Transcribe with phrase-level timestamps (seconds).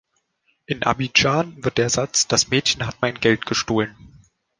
[0.65, 3.95] In Abidjan wird der Satz „Das Mädchen hat mein Geld gestohlen“...